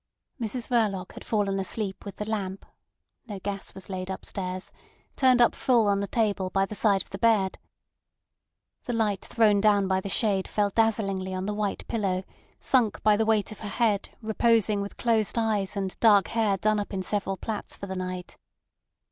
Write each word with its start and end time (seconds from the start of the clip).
Mrs 0.41 0.67
Verloc 0.67 1.11
had 1.11 1.23
fallen 1.23 1.59
asleep 1.59 2.05
with 2.05 2.15
the 2.15 2.25
lamp 2.27 2.65
(no 3.27 3.37
gas 3.37 3.75
was 3.75 3.87
laid 3.87 4.09
upstairs) 4.09 4.71
turned 5.15 5.39
up 5.39 5.53
full 5.53 5.85
on 5.87 5.99
the 5.99 6.07
table 6.07 6.49
by 6.49 6.65
the 6.65 6.73
side 6.73 7.03
of 7.03 7.11
the 7.11 7.19
bed. 7.19 7.59
The 8.85 8.93
light 8.93 9.21
thrown 9.23 9.61
down 9.61 9.87
by 9.87 9.99
the 10.01 10.09
shade 10.09 10.47
fell 10.47 10.71
dazzlingly 10.71 11.35
on 11.35 11.45
the 11.45 11.53
white 11.53 11.87
pillow 11.87 12.23
sunk 12.59 13.03
by 13.03 13.15
the 13.15 13.27
weight 13.27 13.51
of 13.51 13.59
her 13.59 13.69
head 13.69 14.09
reposing 14.23 14.81
with 14.81 14.97
closed 14.97 15.37
eyes 15.37 15.77
and 15.77 15.95
dark 15.99 16.29
hair 16.29 16.57
done 16.57 16.79
up 16.79 16.95
in 16.95 17.03
several 17.03 17.37
plaits 17.37 17.77
for 17.77 17.85
the 17.85 17.95
night. 17.95 18.37